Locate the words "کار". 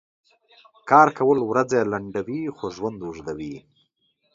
0.89-1.07